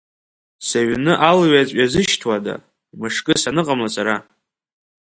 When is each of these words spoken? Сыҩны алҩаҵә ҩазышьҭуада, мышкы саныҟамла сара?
Сыҩны 0.67 1.13
алҩаҵә 1.29 1.73
ҩазышьҭуада, 1.77 2.53
мышкы 2.99 3.33
саныҟамла 3.41 3.89
сара? 3.95 4.15